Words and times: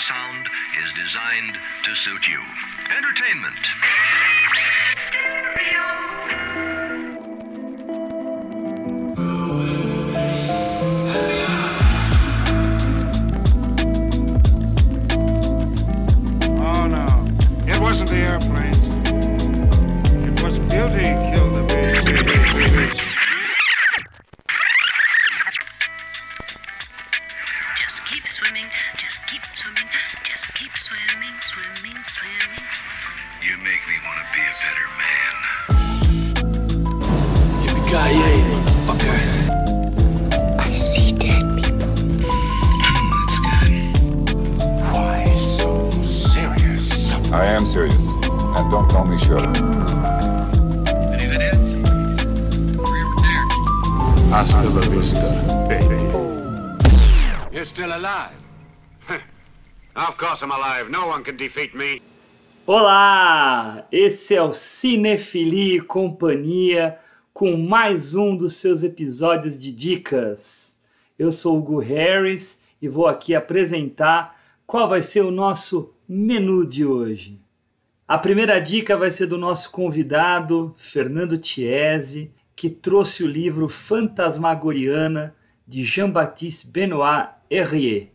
sound 0.00 0.48
is 0.82 0.92
designed 0.94 1.58
to 1.82 1.94
suit 1.94 2.26
you. 2.26 2.40
Entertainment. 2.96 3.54
Oh 16.62 16.86
no, 16.86 17.06
it 17.70 17.80
wasn't 17.80 18.08
the 18.08 18.16
airplanes. 18.16 18.78
It 20.14 20.42
was 20.42 20.58
beauty 20.70 21.29
Yippee-ki-yay, 37.90 38.38
motherfucker. 38.86 39.18
I 40.60 40.72
see 40.74 41.10
dead 41.12 41.42
people. 41.58 41.90
That's 43.10 43.38
good. 43.42 43.72
Why 44.94 45.26
so 45.58 45.90
serious? 45.90 47.10
I 47.32 47.46
am 47.46 47.66
serious. 47.66 47.98
And 47.98 48.70
don't 48.70 48.88
call 48.88 49.06
me 49.06 49.18
Shirley. 49.18 49.58
Any 51.18 51.26
that 51.34 51.42
is? 51.42 51.58
Hasta 54.30 54.68
la 54.68 54.82
vista, 54.86 55.26
baby. 55.68 55.98
You're 57.52 57.64
still 57.64 57.90
alive. 57.90 58.30
of 59.96 60.16
course 60.16 60.42
I'm 60.44 60.52
alive. 60.52 60.90
No 60.90 61.08
one 61.08 61.24
can 61.24 61.36
defeat 61.36 61.74
me. 61.74 62.00
Olá! 62.68 63.84
Esse 63.90 64.36
é 64.36 64.42
o 64.42 64.52
Cinefilia 64.52 65.78
e 65.78 65.80
Companhia 65.80 66.96
com 67.40 67.56
mais 67.56 68.14
um 68.14 68.36
dos 68.36 68.56
seus 68.56 68.84
episódios 68.84 69.56
de 69.56 69.72
dicas. 69.72 70.76
Eu 71.18 71.32
sou 71.32 71.56
o 71.58 71.62
Gu 71.62 71.78
Harris 71.78 72.60
e 72.82 72.86
vou 72.86 73.06
aqui 73.06 73.34
apresentar 73.34 74.36
qual 74.66 74.86
vai 74.86 75.00
ser 75.00 75.22
o 75.22 75.30
nosso 75.30 75.90
menu 76.06 76.66
de 76.66 76.84
hoje. 76.84 77.40
A 78.06 78.18
primeira 78.18 78.60
dica 78.60 78.94
vai 78.94 79.10
ser 79.10 79.26
do 79.26 79.38
nosso 79.38 79.70
convidado, 79.70 80.74
Fernando 80.76 81.38
Tiese, 81.38 82.30
que 82.54 82.68
trouxe 82.68 83.24
o 83.24 83.26
livro 83.26 83.66
Fantasmagoriana 83.68 85.34
de 85.66 85.82
Jean-Baptiste 85.82 86.66
Benoit 86.66 87.30
Herrier. 87.48 88.10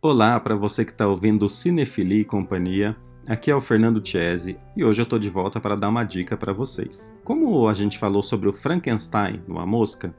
Olá 0.00 0.40
para 0.40 0.56
você 0.56 0.82
que 0.82 0.92
está 0.92 1.06
ouvindo 1.06 1.46
Cinefilia 1.50 2.22
e 2.22 2.24
Companhia. 2.24 2.96
Aqui 3.28 3.50
é 3.50 3.54
o 3.54 3.60
Fernando 3.60 4.04
Chiesi 4.06 4.58
e 4.76 4.84
hoje 4.84 5.00
eu 5.00 5.04
estou 5.04 5.18
de 5.18 5.30
volta 5.30 5.60
para 5.60 5.76
dar 5.76 5.88
uma 5.88 6.02
dica 6.04 6.36
para 6.36 6.52
vocês. 6.52 7.16
Como 7.22 7.68
a 7.68 7.74
gente 7.74 7.98
falou 7.98 8.22
sobre 8.22 8.48
o 8.48 8.52
Frankenstein 8.52 9.40
no 9.46 9.60
A 9.60 9.66
Mosca, 9.66 10.14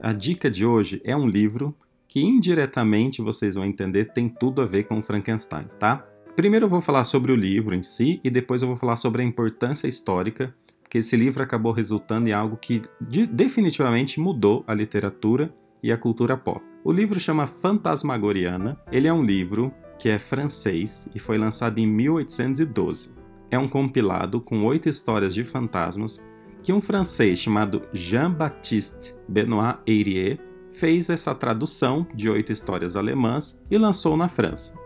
a 0.00 0.12
dica 0.12 0.50
de 0.50 0.66
hoje 0.66 1.00
é 1.04 1.16
um 1.16 1.26
livro 1.26 1.74
que 2.08 2.20
indiretamente 2.20 3.22
vocês 3.22 3.54
vão 3.54 3.64
entender 3.64 4.06
tem 4.06 4.28
tudo 4.28 4.60
a 4.60 4.66
ver 4.66 4.84
com 4.84 4.98
o 4.98 5.02
Frankenstein, 5.02 5.66
tá? 5.78 6.04
Primeiro 6.34 6.66
eu 6.66 6.70
vou 6.70 6.80
falar 6.80 7.04
sobre 7.04 7.30
o 7.32 7.36
livro 7.36 7.74
em 7.74 7.82
si 7.82 8.20
e 8.24 8.30
depois 8.30 8.62
eu 8.62 8.68
vou 8.68 8.76
falar 8.76 8.96
sobre 8.96 9.22
a 9.22 9.24
importância 9.24 9.86
histórica, 9.86 10.54
porque 10.82 10.98
esse 10.98 11.16
livro 11.16 11.42
acabou 11.42 11.70
resultando 11.72 12.28
em 12.28 12.32
algo 12.32 12.56
que 12.56 12.82
de- 13.00 13.26
definitivamente 13.26 14.18
mudou 14.18 14.64
a 14.66 14.74
literatura 14.74 15.54
e 15.82 15.92
a 15.92 15.96
cultura 15.98 16.36
pop. 16.36 16.60
O 16.82 16.90
livro 16.92 17.20
chama 17.20 17.46
Fantasmagoriana. 17.46 18.80
Ele 18.90 19.06
é 19.06 19.12
um 19.12 19.22
livro 19.22 19.72
que 19.98 20.08
é 20.08 20.18
francês 20.18 21.08
e 21.14 21.18
foi 21.18 21.36
lançado 21.36 21.78
em 21.78 21.86
1812. 21.86 23.12
É 23.50 23.58
um 23.58 23.68
compilado 23.68 24.40
com 24.40 24.64
oito 24.64 24.88
histórias 24.88 25.34
de 25.34 25.44
fantasmas 25.44 26.22
que 26.62 26.72
um 26.72 26.80
francês 26.80 27.38
chamado 27.40 27.82
Jean-Baptiste 27.92 29.14
Benoit 29.28 29.78
Herrier 29.86 30.38
fez 30.70 31.08
essa 31.08 31.34
tradução 31.34 32.06
de 32.14 32.28
oito 32.30 32.52
histórias 32.52 32.96
alemãs 32.96 33.60
e 33.70 33.78
lançou 33.78 34.16
na 34.16 34.28
França. 34.28 34.78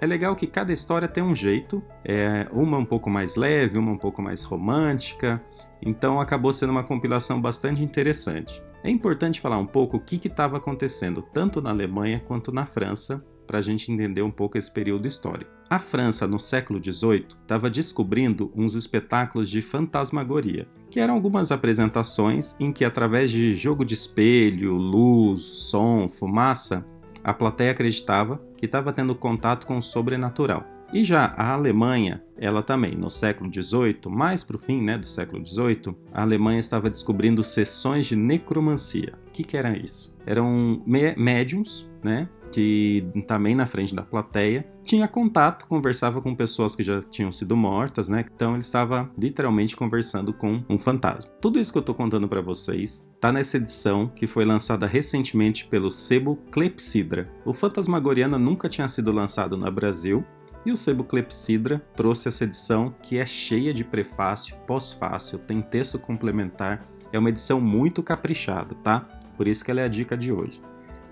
É 0.00 0.06
legal 0.06 0.36
que 0.36 0.46
cada 0.46 0.72
história 0.72 1.08
tem 1.08 1.22
um 1.22 1.34
jeito, 1.34 1.82
é 2.04 2.46
uma 2.52 2.78
um 2.78 2.84
pouco 2.84 3.10
mais 3.10 3.34
leve, 3.34 3.78
uma 3.78 3.92
um 3.92 3.98
pouco 3.98 4.22
mais 4.22 4.44
romântica, 4.44 5.42
então 5.82 6.20
acabou 6.20 6.52
sendo 6.52 6.70
uma 6.70 6.84
compilação 6.84 7.40
bastante 7.40 7.82
interessante. 7.82 8.62
É 8.84 8.90
importante 8.90 9.40
falar 9.40 9.58
um 9.58 9.66
pouco 9.66 9.96
o 9.96 10.00
que 10.00 10.28
estava 10.28 10.58
acontecendo 10.58 11.20
tanto 11.20 11.60
na 11.60 11.70
Alemanha 11.70 12.22
quanto 12.24 12.52
na 12.52 12.64
França 12.64 13.24
para 13.48 13.58
a 13.58 13.62
gente 13.62 13.90
entender 13.90 14.22
um 14.22 14.30
pouco 14.30 14.56
esse 14.56 14.70
período 14.70 15.06
histórico. 15.08 15.50
A 15.68 15.80
França, 15.80 16.26
no 16.26 16.38
século 16.38 16.80
XVIII, 16.82 17.26
estava 17.42 17.68
descobrindo 17.68 18.52
uns 18.54 18.74
espetáculos 18.74 19.50
de 19.50 19.60
fantasmagoria, 19.60 20.68
que 20.90 21.00
eram 21.00 21.14
algumas 21.14 21.50
apresentações 21.50 22.54
em 22.60 22.72
que, 22.72 22.84
através 22.84 23.30
de 23.30 23.54
jogo 23.54 23.84
de 23.84 23.94
espelho, 23.94 24.74
luz, 24.74 25.42
som, 25.42 26.06
fumaça, 26.08 26.86
a 27.24 27.34
plateia 27.34 27.72
acreditava 27.72 28.40
que 28.56 28.66
estava 28.66 28.92
tendo 28.92 29.14
contato 29.14 29.66
com 29.66 29.78
o 29.78 29.82
sobrenatural. 29.82 30.64
E 30.90 31.04
já 31.04 31.34
a 31.36 31.52
Alemanha, 31.52 32.22
ela 32.38 32.62
também, 32.62 32.94
no 32.94 33.10
século 33.10 33.52
XVIII, 33.52 33.98
mais 34.08 34.42
para 34.42 34.56
o 34.56 34.58
fim 34.58 34.80
né, 34.80 34.96
do 34.96 35.04
século 35.06 35.44
XVIII, 35.46 35.94
a 36.14 36.22
Alemanha 36.22 36.58
estava 36.60 36.88
descobrindo 36.88 37.44
sessões 37.44 38.06
de 38.06 38.16
necromancia. 38.16 39.12
O 39.28 39.30
que, 39.32 39.44
que 39.44 39.54
era 39.56 39.76
isso? 39.76 40.16
Eram 40.24 40.82
mé- 40.86 41.14
médiums, 41.14 41.86
né, 42.02 42.26
que 42.48 43.04
também 43.26 43.54
na 43.54 43.66
frente 43.66 43.94
da 43.94 44.02
plateia 44.02 44.66
tinha 44.84 45.06
contato, 45.06 45.66
conversava 45.66 46.22
com 46.22 46.34
pessoas 46.34 46.74
que 46.74 46.82
já 46.82 47.00
tinham 47.00 47.30
sido 47.30 47.56
mortas, 47.56 48.08
né? 48.08 48.24
Então 48.34 48.52
ele 48.52 48.60
estava 48.60 49.10
literalmente 49.18 49.76
conversando 49.76 50.32
com 50.32 50.62
um 50.68 50.78
fantasma. 50.78 51.30
Tudo 51.40 51.60
isso 51.60 51.70
que 51.70 51.78
eu 51.78 51.80
estou 51.80 51.94
contando 51.94 52.26
para 52.26 52.40
vocês 52.40 53.06
tá 53.20 53.30
nessa 53.30 53.58
edição 53.58 54.08
que 54.08 54.26
foi 54.26 54.44
lançada 54.44 54.86
recentemente 54.86 55.66
pelo 55.66 55.90
sebo 55.90 56.36
Clepsidra. 56.50 57.30
O 57.44 57.52
Fantasmagoriana 57.52 58.38
nunca 58.38 58.68
tinha 58.68 58.88
sido 58.88 59.12
lançado 59.12 59.56
no 59.56 59.70
Brasil 59.70 60.24
e 60.64 60.72
o 60.72 60.76
Sebo 60.76 61.04
Clepsidra 61.04 61.80
trouxe 61.96 62.28
essa 62.28 62.44
edição 62.44 62.94
que 63.02 63.18
é 63.18 63.24
cheia 63.24 63.72
de 63.72 63.84
prefácio, 63.84 64.56
pós-fácil, 64.66 65.38
tem 65.38 65.62
texto 65.62 65.98
complementar. 65.98 66.84
É 67.12 67.18
uma 67.18 67.30
edição 67.30 67.60
muito 67.60 68.02
caprichada, 68.02 68.74
tá? 68.76 69.00
Por 69.36 69.48
isso 69.48 69.64
que 69.64 69.70
ela 69.70 69.80
é 69.80 69.84
a 69.84 69.88
dica 69.88 70.16
de 70.16 70.32
hoje. 70.32 70.60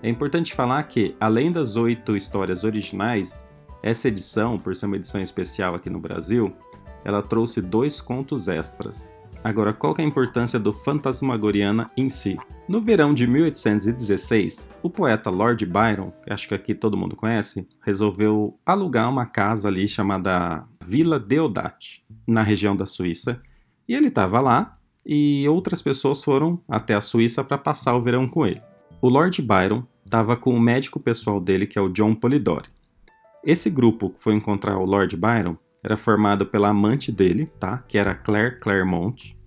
É 0.01 0.09
importante 0.09 0.53
falar 0.53 0.83
que, 0.83 1.15
além 1.19 1.51
das 1.51 1.75
oito 1.75 2.15
histórias 2.15 2.63
originais, 2.63 3.47
essa 3.81 4.07
edição, 4.07 4.57
por 4.57 4.75
ser 4.75 4.85
uma 4.85 4.95
edição 4.95 5.21
especial 5.21 5.73
aqui 5.73 5.89
no 5.89 5.99
Brasil, 5.99 6.53
ela 7.03 7.21
trouxe 7.21 7.61
dois 7.61 7.99
contos 7.99 8.47
extras. 8.47 9.11
Agora, 9.43 9.73
qual 9.73 9.95
é 9.97 10.01
a 10.01 10.05
importância 10.05 10.59
do 10.59 10.73
Fantasmagoriana 10.73 11.89
em 11.95 12.09
si? 12.09 12.37
No 12.67 12.81
verão 12.81 13.13
de 13.13 13.25
1816, 13.25 14.69
o 14.83 14.89
poeta 14.89 15.29
Lord 15.29 15.65
Byron, 15.65 16.11
que 16.21 16.33
acho 16.33 16.47
que 16.47 16.53
aqui 16.53 16.75
todo 16.75 16.97
mundo 16.97 17.15
conhece, 17.15 17.67
resolveu 17.81 18.59
alugar 18.65 19.09
uma 19.09 19.25
casa 19.25 19.69
ali 19.69 19.87
chamada 19.87 20.65
Vila 20.85 21.19
Deodati, 21.19 22.03
na 22.27 22.43
região 22.43 22.75
da 22.75 22.85
Suíça, 22.85 23.39
e 23.87 23.95
ele 23.95 24.09
estava 24.09 24.41
lá 24.41 24.77
e 25.05 25.47
outras 25.47 25.81
pessoas 25.81 26.23
foram 26.23 26.61
até 26.67 26.93
a 26.93 27.01
Suíça 27.01 27.41
para 27.41 27.57
passar 27.57 27.95
o 27.95 28.01
verão 28.01 28.27
com 28.27 28.45
ele. 28.45 28.61
O 28.99 29.09
Lord 29.09 29.39
Byron 29.43 29.83
estava 30.03 30.35
com 30.35 30.55
o 30.55 30.59
médico 30.59 30.99
pessoal 30.99 31.39
dele, 31.39 31.67
que 31.67 31.77
é 31.77 31.81
o 31.81 31.89
John 31.89 32.15
Polidori. 32.15 32.69
Esse 33.43 33.69
grupo 33.69 34.09
que 34.09 34.21
foi 34.21 34.33
encontrar 34.33 34.77
o 34.79 34.85
Lord 34.85 35.15
Byron 35.15 35.55
era 35.83 35.95
formado 35.95 36.47
pela 36.47 36.69
amante 36.69 37.11
dele, 37.11 37.45
tá? 37.59 37.77
Que 37.87 37.99
era 37.99 38.15
Claire 38.15 38.57
Claremont. 38.59 39.37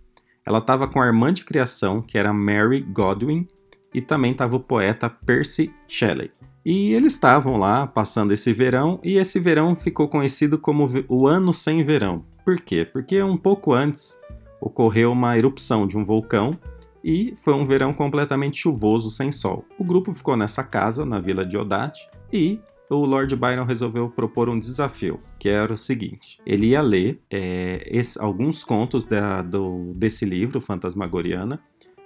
Ela 0.47 0.59
estava 0.59 0.87
com 0.87 1.03
a 1.03 1.07
irmã 1.07 1.33
de 1.33 1.45
criação, 1.45 2.01
que 2.01 2.17
era 2.17 2.33
Mary 2.33 2.81
Godwin, 2.81 3.49
e 3.93 4.01
também 4.01 4.31
estava 4.31 4.55
o 4.55 4.61
poeta 4.61 5.11
Percy 5.11 5.75
Shelley. 5.89 6.31
E 6.65 6.95
eles 6.95 7.15
estavam 7.15 7.57
lá 7.57 7.87
passando 7.87 8.33
esse 8.33 8.53
verão, 8.53 9.01
e 9.03 9.17
esse 9.17 9.41
verão 9.41 9.75
ficou 9.75 10.07
conhecido 10.07 10.59
como 10.59 10.87
o 11.09 11.27
Ano 11.27 11.53
Sem 11.53 11.83
Verão. 11.83 12.25
Por 12.45 12.61
quê? 12.61 12.87
Porque 12.91 13.21
um 13.21 13.37
pouco 13.37 13.73
antes 13.73 14.17
ocorreu 14.61 15.11
uma 15.11 15.37
erupção 15.37 15.89
de 15.89 15.99
um 15.99 16.05
vulcão 16.05 16.57
e 17.03 17.35
foi 17.37 17.55
um 17.55 17.65
verão 17.65 17.93
completamente 17.93 18.57
chuvoso, 18.59 19.11
sem 19.11 19.31
sol. 19.31 19.65
O 19.79 19.85
grupo 19.85 20.13
ficou 20.15 20.37
nessa 20.37 20.63
casa, 20.63 21.05
na 21.05 21.19
vila 21.19 21.45
de 21.45 21.57
Odate, 21.57 22.09
e 22.33 22.61
o 22.91 23.05
Lord 23.05 23.35
Byron 23.37 23.65
resolveu 23.65 24.09
propor 24.09 24.49
um 24.49 24.59
desafio, 24.59 25.19
que 25.39 25.49
era 25.49 25.73
o 25.73 25.79
seguinte: 25.79 26.39
ele 26.45 26.69
ia 26.69 26.81
ler 26.83 27.21
é, 27.31 27.87
esse- 27.91 28.21
alguns 28.21 28.65
contos 28.65 29.05
da- 29.07 29.43
do- 29.43 29.93
desse 29.95 30.25
livro, 30.25 30.61
Fantasmagoriana, 30.61 31.61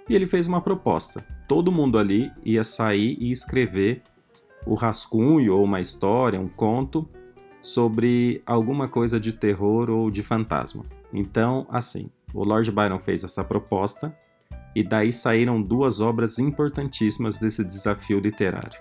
e 0.07 0.15
ele 0.15 0.25
fez 0.27 0.45
uma 0.47 0.61
proposta. 0.61 1.25
Todo 1.47 1.71
mundo 1.71 1.97
ali 1.97 2.31
ia 2.43 2.63
sair 2.63 3.17
e 3.19 3.31
escrever 3.31 4.01
o 4.67 4.75
rascunho 4.75 5.55
ou 5.55 5.63
uma 5.63 5.81
história, 5.81 6.39
um 6.39 6.47
conto 6.47 7.07
sobre 7.61 8.41
alguma 8.45 8.87
coisa 8.87 9.19
de 9.19 9.33
terror 9.33 9.89
ou 9.89 10.11
de 10.11 10.21
fantasma. 10.21 10.85
Então, 11.11 11.65
assim, 11.69 12.09
o 12.33 12.43
Lord 12.43 12.69
Byron 12.71 12.99
fez 12.99 13.23
essa 13.23 13.43
proposta 13.43 14.15
e 14.75 14.83
daí 14.83 15.11
saíram 15.11 15.61
duas 15.61 16.01
obras 16.01 16.37
importantíssimas 16.37 17.39
desse 17.39 17.63
desafio 17.63 18.19
literário. 18.19 18.79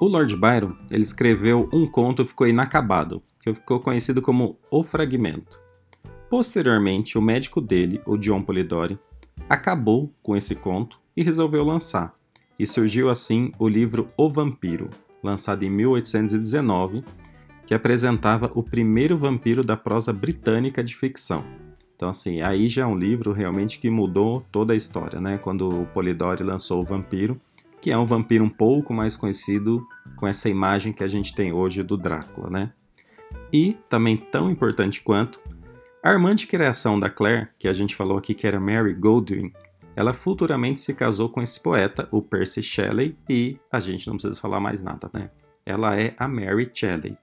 O 0.00 0.06
Lord 0.06 0.34
Byron 0.34 0.74
ele 0.90 1.02
escreveu 1.02 1.68
um 1.72 1.86
conto 1.86 2.24
que 2.24 2.30
ficou 2.30 2.48
inacabado, 2.48 3.22
que 3.42 3.52
ficou 3.52 3.80
conhecido 3.80 4.22
como 4.22 4.58
O 4.70 4.82
Fragmento. 4.82 5.60
Posteriormente, 6.30 7.18
o 7.18 7.22
médico 7.22 7.60
dele, 7.60 8.00
o 8.06 8.16
John 8.16 8.42
Polidori, 8.42 8.98
acabou 9.48 10.10
com 10.22 10.34
esse 10.34 10.54
conto 10.54 10.98
e 11.16 11.22
resolveu 11.22 11.64
lançar. 11.64 12.12
E 12.58 12.66
surgiu 12.66 13.10
assim 13.10 13.50
o 13.58 13.68
livro 13.68 14.08
O 14.16 14.28
Vampiro, 14.28 14.88
lançado 15.22 15.64
em 15.64 15.70
1819, 15.70 17.04
que 17.66 17.74
apresentava 17.74 18.50
o 18.54 18.62
primeiro 18.62 19.16
vampiro 19.18 19.62
da 19.62 19.76
prosa 19.76 20.12
britânica 20.12 20.82
de 20.82 20.96
ficção. 20.96 21.44
Então, 22.00 22.08
assim, 22.08 22.40
aí 22.40 22.66
já 22.66 22.84
é 22.84 22.86
um 22.86 22.96
livro 22.96 23.30
realmente 23.30 23.78
que 23.78 23.90
mudou 23.90 24.42
toda 24.50 24.72
a 24.72 24.76
história, 24.76 25.20
né? 25.20 25.36
Quando 25.36 25.82
o 25.82 25.84
Polidori 25.84 26.42
lançou 26.42 26.80
o 26.80 26.82
Vampiro, 26.82 27.38
que 27.78 27.90
é 27.90 27.98
um 27.98 28.06
vampiro 28.06 28.42
um 28.42 28.48
pouco 28.48 28.94
mais 28.94 29.14
conhecido 29.14 29.86
com 30.16 30.26
essa 30.26 30.48
imagem 30.48 30.94
que 30.94 31.04
a 31.04 31.06
gente 31.06 31.34
tem 31.34 31.52
hoje 31.52 31.82
do 31.82 31.98
Drácula, 31.98 32.48
né? 32.48 32.72
E, 33.52 33.76
também 33.90 34.16
tão 34.16 34.50
importante 34.50 35.02
quanto, 35.02 35.42
a 36.02 36.10
irmã 36.10 36.34
de 36.34 36.46
criação 36.46 36.98
da 36.98 37.10
Claire, 37.10 37.48
que 37.58 37.68
a 37.68 37.72
gente 37.74 37.94
falou 37.94 38.16
aqui 38.16 38.32
que 38.32 38.46
era 38.46 38.58
Mary 38.58 38.94
Goldwyn, 38.94 39.52
ela 39.94 40.14
futuramente 40.14 40.80
se 40.80 40.94
casou 40.94 41.28
com 41.28 41.42
esse 41.42 41.60
poeta, 41.60 42.08
o 42.10 42.22
Percy 42.22 42.62
Shelley, 42.62 43.14
e 43.28 43.58
a 43.70 43.78
gente 43.78 44.06
não 44.06 44.14
precisa 44.14 44.40
falar 44.40 44.58
mais 44.58 44.82
nada, 44.82 45.10
né? 45.12 45.28
Ela 45.66 46.00
é 46.00 46.14
a 46.16 46.26
Mary 46.26 46.70
Shelley. 46.72 47.14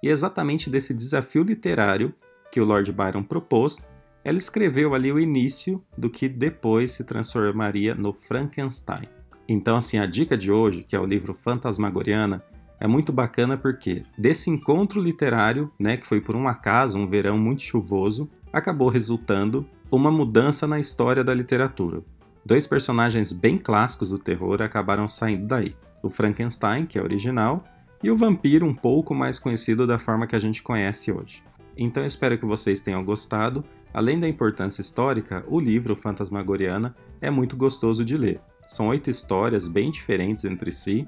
E 0.00 0.08
é 0.08 0.12
exatamente 0.12 0.70
desse 0.70 0.94
desafio 0.94 1.42
literário 1.42 2.14
que 2.52 2.60
o 2.60 2.64
Lord 2.64 2.92
Byron 2.92 3.24
propôs, 3.24 3.82
ela 4.24 4.36
escreveu 4.36 4.94
ali 4.94 5.12
o 5.12 5.18
início 5.18 5.82
do 5.96 6.10
que 6.10 6.28
depois 6.28 6.92
se 6.92 7.04
transformaria 7.04 7.94
no 7.94 8.12
Frankenstein. 8.12 9.08
Então, 9.48 9.76
assim, 9.76 9.98
a 9.98 10.06
dica 10.06 10.36
de 10.36 10.52
hoje, 10.52 10.82
que 10.82 10.94
é 10.94 11.00
o 11.00 11.06
livro 11.06 11.34
Fantasmagoriana, 11.34 12.42
é 12.78 12.86
muito 12.86 13.12
bacana 13.12 13.58
porque 13.58 14.04
desse 14.16 14.48
encontro 14.48 15.00
literário, 15.00 15.70
né, 15.78 15.96
que 15.96 16.06
foi 16.06 16.20
por 16.20 16.36
um 16.36 16.48
acaso, 16.48 16.98
um 16.98 17.06
verão 17.06 17.36
muito 17.36 17.62
chuvoso, 17.62 18.30
acabou 18.52 18.88
resultando 18.88 19.66
uma 19.90 20.10
mudança 20.10 20.66
na 20.66 20.78
história 20.78 21.24
da 21.24 21.34
literatura. 21.34 22.02
Dois 22.44 22.66
personagens 22.66 23.32
bem 23.32 23.58
clássicos 23.58 24.10
do 24.10 24.18
terror 24.18 24.62
acabaram 24.62 25.06
saindo 25.06 25.46
daí: 25.46 25.74
o 26.02 26.08
Frankenstein, 26.08 26.86
que 26.86 26.98
é 26.98 27.02
original, 27.02 27.64
e 28.02 28.10
o 28.10 28.16
vampiro, 28.16 28.64
um 28.64 28.74
pouco 28.74 29.14
mais 29.14 29.38
conhecido 29.38 29.86
da 29.86 29.98
forma 29.98 30.26
que 30.26 30.36
a 30.36 30.38
gente 30.38 30.62
conhece 30.62 31.12
hoje. 31.12 31.42
Então 31.76 32.04
espero 32.04 32.38
que 32.38 32.46
vocês 32.46 32.80
tenham 32.80 33.04
gostado. 33.04 33.64
Além 33.92 34.20
da 34.20 34.28
importância 34.28 34.80
histórica, 34.80 35.44
o 35.48 35.58
livro 35.58 35.96
Fantasmagoriana 35.96 36.94
é 37.20 37.28
muito 37.28 37.56
gostoso 37.56 38.04
de 38.04 38.16
ler. 38.16 38.40
São 38.62 38.88
oito 38.88 39.10
histórias 39.10 39.66
bem 39.66 39.90
diferentes 39.90 40.44
entre 40.44 40.70
si, 40.70 41.06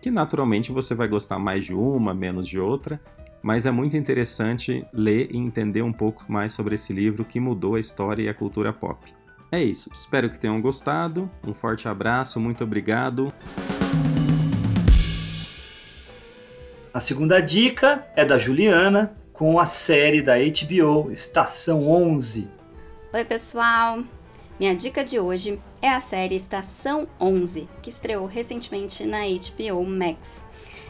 que 0.00 0.10
naturalmente 0.10 0.72
você 0.72 0.94
vai 0.94 1.06
gostar 1.06 1.38
mais 1.38 1.64
de 1.64 1.74
uma, 1.74 2.14
menos 2.14 2.48
de 2.48 2.58
outra, 2.58 2.98
mas 3.42 3.66
é 3.66 3.70
muito 3.70 3.94
interessante 3.94 4.86
ler 4.90 5.28
e 5.30 5.36
entender 5.36 5.82
um 5.82 5.92
pouco 5.92 6.24
mais 6.26 6.54
sobre 6.54 6.76
esse 6.76 6.94
livro 6.94 7.26
que 7.26 7.38
mudou 7.38 7.74
a 7.74 7.80
história 7.80 8.22
e 8.22 8.28
a 8.28 8.34
cultura 8.34 8.72
pop. 8.72 8.98
É 9.52 9.62
isso, 9.62 9.90
espero 9.92 10.30
que 10.30 10.40
tenham 10.40 10.60
gostado. 10.62 11.30
Um 11.46 11.52
forte 11.52 11.86
abraço, 11.86 12.40
muito 12.40 12.64
obrigado. 12.64 13.32
A 16.92 17.00
segunda 17.00 17.40
dica 17.40 18.06
é 18.16 18.24
da 18.24 18.38
Juliana 18.38 19.14
com 19.34 19.58
a 19.58 19.66
série 19.66 20.22
da 20.22 20.34
HBO 20.36 21.10
Estação 21.10 21.88
11. 21.88 22.48
Oi, 23.12 23.24
pessoal! 23.24 24.04
Minha 24.60 24.76
dica 24.76 25.04
de 25.04 25.18
hoje 25.18 25.60
é 25.82 25.88
a 25.88 25.98
série 25.98 26.36
Estação 26.36 27.08
11, 27.20 27.68
que 27.82 27.90
estreou 27.90 28.26
recentemente 28.26 29.04
na 29.04 29.22
HBO 29.26 29.84
Max. 29.84 30.44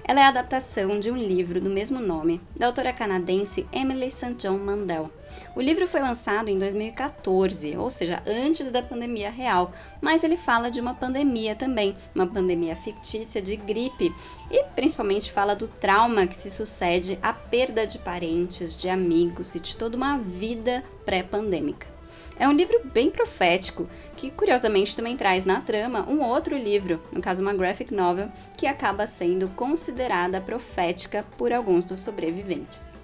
Ela 0.06 0.20
é 0.20 0.23
a 0.25 0.29
adaptação 0.29 1.00
de 1.00 1.11
um 1.11 1.17
livro 1.17 1.58
do 1.58 1.70
mesmo 1.70 2.00
nome, 2.00 2.38
da 2.55 2.67
autora 2.67 2.93
canadense 2.93 3.67
Emily 3.73 4.11
St. 4.11 4.35
John 4.35 4.58
Mandel. 4.58 5.11
O 5.56 5.60
livro 5.60 5.86
foi 5.86 6.00
lançado 6.00 6.48
em 6.48 6.58
2014, 6.58 7.76
ou 7.76 7.88
seja, 7.88 8.22
antes 8.26 8.72
da 8.72 8.82
pandemia 8.82 9.31
real, 9.31 9.72
mas 10.00 10.25
ele 10.25 10.36
fala 10.36 10.70
de 10.70 10.81
uma 10.81 10.94
pandemia 10.94 11.54
também, 11.54 11.94
uma 12.14 12.26
pandemia 12.26 12.75
fictícia 12.75 13.40
de 13.40 13.54
gripe, 13.54 14.12
e 14.50 14.64
principalmente 14.75 15.31
fala 15.31 15.54
do 15.54 15.69
trauma 15.69 16.26
que 16.26 16.34
se 16.34 16.50
sucede 16.50 17.19
à 17.22 17.32
perda 17.32 17.86
de 17.86 17.98
parentes, 17.98 18.76
de 18.76 18.88
amigos 18.88 19.54
e 19.54 19.60
de 19.60 19.76
toda 19.76 19.96
uma 19.96 20.19
vida 20.19 20.82
pré-pandêmica. 21.04 21.94
É 22.37 22.48
um 22.48 22.52
livro 22.52 22.80
bem 22.92 23.10
profético, 23.10 23.84
que 24.16 24.30
curiosamente 24.32 24.96
também 24.96 25.16
traz 25.16 25.44
na 25.44 25.60
trama 25.60 26.04
um 26.08 26.20
outro 26.20 26.56
livro, 26.56 26.98
no 27.12 27.20
caso 27.20 27.40
uma 27.40 27.54
graphic 27.54 27.94
novel, 27.94 28.28
que 28.56 28.66
acaba 28.66 29.06
sendo 29.06 29.48
considerada 29.50 30.40
profética 30.40 31.25
por 31.38 31.52
alguns 31.52 31.84
dos 31.84 32.00
sobreviventes. 32.00 33.03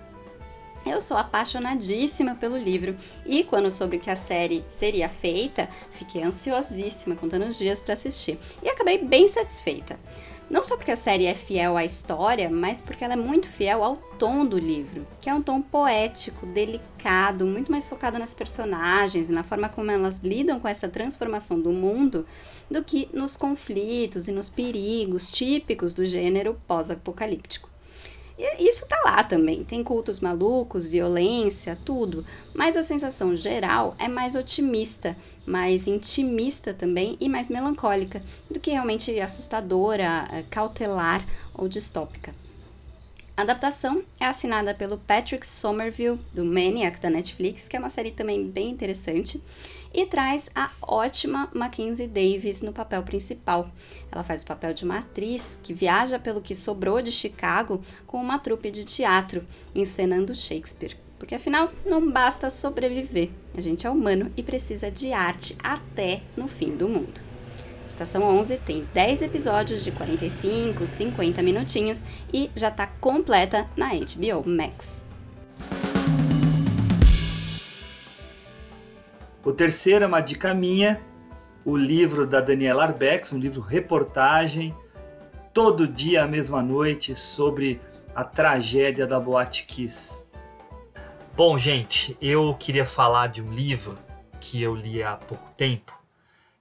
Eu 0.84 1.02
sou 1.02 1.16
apaixonadíssima 1.16 2.34
pelo 2.34 2.56
livro 2.56 2.94
e 3.26 3.44
quando 3.44 3.70
soube 3.70 3.98
que 3.98 4.10
a 4.10 4.16
série 4.16 4.64
seria 4.66 5.08
feita, 5.08 5.68
fiquei 5.92 6.22
ansiosíssima 6.22 7.14
contando 7.14 7.46
os 7.46 7.58
dias 7.58 7.80
para 7.80 7.92
assistir 7.92 8.38
e 8.62 8.68
acabei 8.68 8.98
bem 8.98 9.28
satisfeita. 9.28 9.96
Não 10.50 10.64
só 10.64 10.76
porque 10.76 10.90
a 10.90 10.96
série 10.96 11.26
é 11.26 11.34
fiel 11.34 11.76
à 11.76 11.84
história, 11.84 12.50
mas 12.50 12.82
porque 12.82 13.04
ela 13.04 13.12
é 13.12 13.16
muito 13.16 13.48
fiel 13.48 13.84
ao 13.84 13.96
tom 14.18 14.44
do 14.44 14.58
livro, 14.58 15.06
que 15.20 15.30
é 15.30 15.34
um 15.34 15.40
tom 15.40 15.62
poético, 15.62 16.44
delicado, 16.44 17.46
muito 17.46 17.70
mais 17.70 17.86
focado 17.86 18.18
nas 18.18 18.34
personagens 18.34 19.30
e 19.30 19.32
na 19.32 19.44
forma 19.44 19.68
como 19.68 19.92
elas 19.92 20.18
lidam 20.18 20.58
com 20.58 20.66
essa 20.66 20.88
transformação 20.88 21.60
do 21.60 21.70
mundo 21.70 22.26
do 22.68 22.82
que 22.82 23.08
nos 23.12 23.36
conflitos 23.36 24.26
e 24.26 24.32
nos 24.32 24.48
perigos 24.48 25.30
típicos 25.30 25.94
do 25.94 26.04
gênero 26.04 26.60
pós-apocalíptico. 26.66 27.69
E 28.42 28.66
isso 28.66 28.86
tá 28.86 28.98
lá 29.04 29.22
também. 29.22 29.62
Tem 29.62 29.84
cultos 29.84 30.18
malucos, 30.18 30.86
violência, 30.86 31.78
tudo. 31.84 32.24
Mas 32.54 32.74
a 32.74 32.82
sensação 32.82 33.36
geral 33.36 33.94
é 33.98 34.08
mais 34.08 34.34
otimista, 34.34 35.14
mais 35.44 35.86
intimista 35.86 36.72
também 36.72 37.18
e 37.20 37.28
mais 37.28 37.50
melancólica 37.50 38.22
do 38.50 38.58
que 38.58 38.70
realmente 38.70 39.20
assustadora, 39.20 40.26
eh, 40.32 40.44
cautelar 40.48 41.26
ou 41.52 41.68
distópica. 41.68 42.34
A 43.36 43.42
adaptação 43.42 44.02
é 44.18 44.24
assinada 44.24 44.74
pelo 44.74 44.96
Patrick 44.98 45.46
Somerville, 45.46 46.18
do 46.32 46.44
Maniac 46.44 46.98
da 46.98 47.10
Netflix, 47.10 47.68
que 47.68 47.76
é 47.76 47.78
uma 47.78 47.88
série 47.90 48.10
também 48.10 48.46
bem 48.46 48.70
interessante 48.70 49.40
e 49.92 50.06
traz 50.06 50.48
a 50.54 50.70
ótima 50.80 51.48
Mackenzie 51.52 52.06
Davis 52.06 52.62
no 52.62 52.72
papel 52.72 53.02
principal. 53.02 53.70
Ela 54.10 54.22
faz 54.22 54.42
o 54.42 54.46
papel 54.46 54.72
de 54.72 54.84
uma 54.84 54.98
atriz 54.98 55.58
que 55.62 55.74
viaja 55.74 56.18
pelo 56.18 56.40
que 56.40 56.54
sobrou 56.54 57.02
de 57.02 57.10
Chicago 57.10 57.82
com 58.06 58.18
uma 58.18 58.38
trupe 58.38 58.70
de 58.70 58.84
teatro, 58.84 59.46
encenando 59.74 60.34
Shakespeare. 60.34 60.96
Porque 61.18 61.34
afinal, 61.34 61.70
não 61.84 62.10
basta 62.10 62.48
sobreviver. 62.48 63.28
A 63.56 63.60
gente 63.60 63.86
é 63.86 63.90
humano 63.90 64.32
e 64.36 64.42
precisa 64.42 64.90
de 64.90 65.12
arte 65.12 65.56
até 65.62 66.22
no 66.36 66.48
fim 66.48 66.76
do 66.76 66.88
mundo. 66.88 67.20
Estação 67.86 68.22
11 68.22 68.56
tem 68.58 68.88
10 68.94 69.22
episódios 69.22 69.82
de 69.82 69.90
45, 69.90 70.86
50 70.86 71.42
minutinhos 71.42 72.04
e 72.32 72.48
já 72.54 72.68
está 72.68 72.86
completa 72.86 73.68
na 73.76 73.90
HBO 73.90 74.48
Max. 74.48 75.09
O 79.42 79.52
terceiro 79.52 80.04
é 80.04 80.06
uma 80.06 80.20
dica 80.20 80.52
minha, 80.52 81.00
o 81.64 81.74
livro 81.74 82.26
da 82.26 82.42
Daniela 82.42 82.84
Arbex, 82.84 83.32
um 83.32 83.38
livro 83.38 83.62
reportagem, 83.62 84.76
todo 85.54 85.88
dia 85.88 86.24
à 86.24 86.26
mesma 86.26 86.62
noite, 86.62 87.14
sobre 87.14 87.80
a 88.14 88.22
tragédia 88.22 89.06
da 89.06 89.18
Boate 89.18 89.64
Kiss. 89.64 90.26
Bom, 91.34 91.56
gente, 91.56 92.18
eu 92.20 92.54
queria 92.58 92.84
falar 92.84 93.28
de 93.28 93.40
um 93.40 93.50
livro 93.50 93.98
que 94.38 94.60
eu 94.60 94.74
li 94.74 95.02
há 95.02 95.16
pouco 95.16 95.50
tempo, 95.52 95.98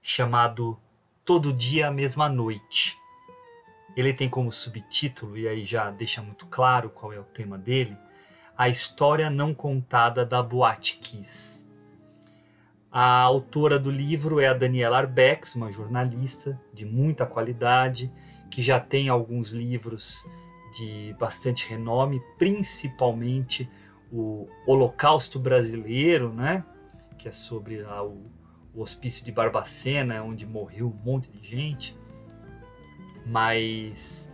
chamado 0.00 0.78
Todo 1.22 1.52
Dia 1.52 1.88
à 1.88 1.90
Mesma 1.90 2.30
Noite. 2.30 2.96
Ele 3.94 4.14
tem 4.14 4.26
como 4.26 4.50
subtítulo, 4.50 5.36
e 5.36 5.46
aí 5.46 5.64
já 5.64 5.90
deixa 5.90 6.22
muito 6.22 6.46
claro 6.46 6.88
qual 6.88 7.12
é 7.12 7.20
o 7.20 7.24
tema 7.24 7.58
dele, 7.58 7.94
A 8.56 8.70
História 8.70 9.28
Não 9.28 9.52
Contada 9.52 10.24
da 10.24 10.42
Boate 10.42 10.96
Kiss. 10.96 11.69
A 12.92 13.20
autora 13.20 13.78
do 13.78 13.90
livro 13.90 14.40
é 14.40 14.48
a 14.48 14.52
Daniela 14.52 14.98
Arbex, 14.98 15.54
uma 15.54 15.70
jornalista 15.70 16.60
de 16.74 16.84
muita 16.84 17.24
qualidade, 17.24 18.12
que 18.50 18.60
já 18.60 18.80
tem 18.80 19.08
alguns 19.08 19.52
livros 19.52 20.28
de 20.76 21.14
bastante 21.18 21.68
renome, 21.68 22.20
principalmente 22.36 23.70
o 24.10 24.48
Holocausto 24.66 25.38
Brasileiro, 25.38 26.32
né? 26.32 26.64
que 27.16 27.28
é 27.28 27.32
sobre 27.32 27.84
a, 27.84 28.02
o, 28.02 28.26
o 28.74 28.80
hospício 28.80 29.24
de 29.24 29.30
Barbacena, 29.30 30.22
onde 30.24 30.44
morreu 30.44 30.88
um 30.88 31.04
monte 31.04 31.30
de 31.30 31.46
gente. 31.46 31.96
Mas 33.24 34.32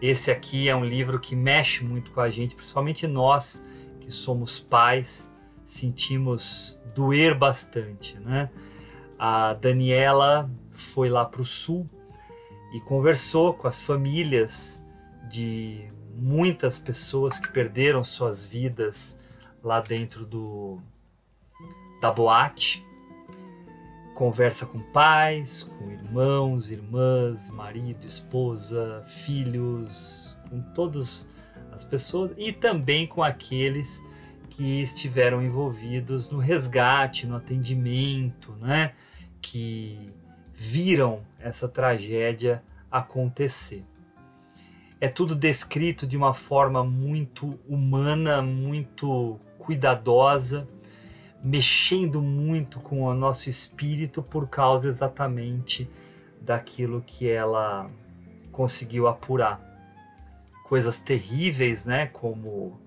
esse 0.00 0.30
aqui 0.30 0.68
é 0.68 0.76
um 0.76 0.84
livro 0.84 1.18
que 1.18 1.34
mexe 1.34 1.82
muito 1.82 2.12
com 2.12 2.20
a 2.20 2.30
gente, 2.30 2.54
principalmente 2.54 3.04
nós 3.08 3.64
que 3.98 4.12
somos 4.12 4.60
pais 4.60 5.34
sentimos 5.66 6.80
doer 6.94 7.36
bastante, 7.36 8.18
né? 8.20 8.48
A 9.18 9.52
Daniela 9.54 10.48
foi 10.70 11.10
lá 11.10 11.24
para 11.24 11.42
o 11.42 11.44
sul 11.44 11.88
e 12.72 12.80
conversou 12.80 13.52
com 13.52 13.66
as 13.66 13.80
famílias 13.80 14.86
de 15.28 15.90
muitas 16.14 16.78
pessoas 16.78 17.38
que 17.38 17.48
perderam 17.48 18.04
suas 18.04 18.46
vidas 18.46 19.18
lá 19.62 19.80
dentro 19.80 20.24
do 20.24 20.80
da 22.00 22.12
boate. 22.12 22.86
Conversa 24.14 24.64
com 24.64 24.80
pais, 24.80 25.64
com 25.64 25.90
irmãos, 25.90 26.70
irmãs, 26.70 27.50
marido, 27.50 28.06
esposa, 28.06 29.02
filhos, 29.02 30.36
com 30.48 30.60
todas 30.72 31.28
as 31.72 31.84
pessoas 31.84 32.30
e 32.38 32.52
também 32.52 33.06
com 33.06 33.22
aqueles 33.22 34.02
que 34.56 34.80
estiveram 34.80 35.42
envolvidos 35.42 36.30
no 36.30 36.38
resgate, 36.38 37.26
no 37.26 37.36
atendimento, 37.36 38.52
né? 38.52 38.94
Que 39.38 40.10
viram 40.50 41.20
essa 41.38 41.68
tragédia 41.68 42.62
acontecer. 42.90 43.84
É 44.98 45.08
tudo 45.08 45.36
descrito 45.36 46.06
de 46.06 46.16
uma 46.16 46.32
forma 46.32 46.82
muito 46.82 47.58
humana, 47.68 48.40
muito 48.40 49.38
cuidadosa, 49.58 50.66
mexendo 51.44 52.22
muito 52.22 52.80
com 52.80 53.02
o 53.02 53.12
nosso 53.12 53.50
espírito 53.50 54.22
por 54.22 54.48
causa 54.48 54.88
exatamente 54.88 55.86
daquilo 56.40 57.04
que 57.06 57.28
ela 57.28 57.90
conseguiu 58.50 59.06
apurar. 59.06 59.60
Coisas 60.64 60.98
terríveis, 60.98 61.84
né, 61.84 62.06
como 62.06 62.85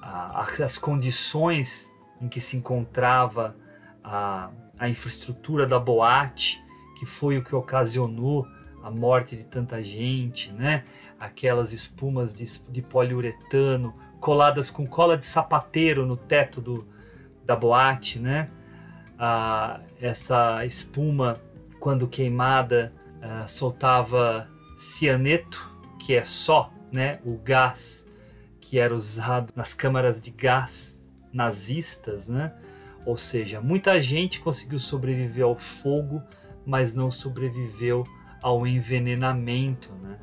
a, 0.00 0.42
as 0.42 0.78
condições 0.78 1.94
em 2.20 2.28
que 2.28 2.40
se 2.40 2.56
encontrava 2.56 3.56
a, 4.02 4.50
a 4.78 4.88
infraestrutura 4.88 5.66
da 5.66 5.78
boate, 5.78 6.62
que 6.98 7.06
foi 7.06 7.38
o 7.38 7.44
que 7.44 7.54
ocasionou 7.54 8.46
a 8.82 8.90
morte 8.90 9.36
de 9.36 9.44
tanta 9.44 9.82
gente, 9.82 10.52
né? 10.52 10.84
Aquelas 11.18 11.72
espumas 11.72 12.32
de, 12.32 12.44
de 12.70 12.82
poliuretano 12.82 13.94
coladas 14.18 14.70
com 14.70 14.86
cola 14.86 15.16
de 15.16 15.26
sapateiro 15.26 16.06
no 16.06 16.16
teto 16.16 16.60
do, 16.60 16.86
da 17.44 17.56
boate, 17.56 18.18
né? 18.18 18.50
Ah, 19.18 19.80
essa 20.00 20.64
espuma, 20.64 21.40
quando 21.78 22.08
queimada, 22.08 22.92
ah, 23.20 23.46
soltava 23.46 24.48
cianeto, 24.78 25.70
que 25.98 26.14
é 26.14 26.24
só 26.24 26.72
né, 26.90 27.20
o 27.24 27.36
gás 27.36 28.06
que 28.70 28.78
era 28.78 28.94
usado 28.94 29.52
nas 29.56 29.74
câmaras 29.74 30.20
de 30.20 30.30
gás 30.30 31.02
nazistas, 31.32 32.28
né? 32.28 32.52
Ou 33.04 33.16
seja, 33.16 33.60
muita 33.60 34.00
gente 34.00 34.38
conseguiu 34.38 34.78
sobreviver 34.78 35.44
ao 35.44 35.56
fogo, 35.56 36.22
mas 36.64 36.94
não 36.94 37.10
sobreviveu 37.10 38.06
ao 38.40 38.64
envenenamento, 38.64 39.92
né? 39.94 40.16